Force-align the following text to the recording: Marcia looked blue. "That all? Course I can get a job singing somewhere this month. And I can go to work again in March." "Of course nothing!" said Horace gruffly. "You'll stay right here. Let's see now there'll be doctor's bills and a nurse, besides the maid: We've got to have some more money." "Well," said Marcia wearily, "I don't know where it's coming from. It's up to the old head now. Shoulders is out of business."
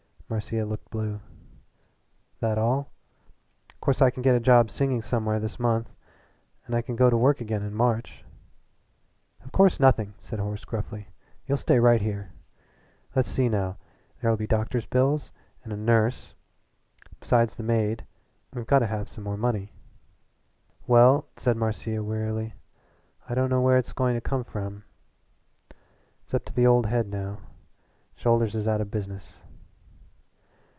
Marcia 0.33 0.63
looked 0.65 0.89
blue. 0.89 1.19
"That 2.39 2.57
all? 2.57 2.89
Course 3.81 4.01
I 4.01 4.09
can 4.11 4.21
get 4.23 4.33
a 4.33 4.39
job 4.39 4.71
singing 4.71 5.01
somewhere 5.01 5.41
this 5.41 5.59
month. 5.59 5.89
And 6.65 6.73
I 6.73 6.81
can 6.81 6.95
go 6.95 7.09
to 7.09 7.17
work 7.17 7.41
again 7.41 7.63
in 7.63 7.73
March." 7.75 8.23
"Of 9.43 9.51
course 9.51 9.77
nothing!" 9.77 10.13
said 10.21 10.39
Horace 10.39 10.63
gruffly. 10.63 11.09
"You'll 11.45 11.57
stay 11.57 11.79
right 11.81 11.99
here. 11.99 12.31
Let's 13.13 13.27
see 13.27 13.49
now 13.49 13.75
there'll 14.21 14.37
be 14.37 14.47
doctor's 14.47 14.85
bills 14.85 15.33
and 15.65 15.73
a 15.73 15.75
nurse, 15.75 16.33
besides 17.19 17.55
the 17.55 17.63
maid: 17.63 18.05
We've 18.53 18.65
got 18.65 18.79
to 18.79 18.87
have 18.87 19.09
some 19.09 19.25
more 19.25 19.35
money." 19.35 19.73
"Well," 20.87 21.27
said 21.35 21.57
Marcia 21.57 22.01
wearily, 22.01 22.53
"I 23.27 23.35
don't 23.35 23.49
know 23.49 23.59
where 23.59 23.77
it's 23.77 23.91
coming 23.91 24.21
from. 24.45 24.85
It's 26.23 26.33
up 26.33 26.45
to 26.45 26.53
the 26.53 26.65
old 26.67 26.85
head 26.85 27.09
now. 27.09 27.39
Shoulders 28.15 28.55
is 28.55 28.65
out 28.65 28.79
of 28.79 28.89
business." 28.89 29.35